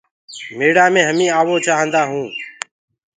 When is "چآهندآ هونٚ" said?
1.65-2.33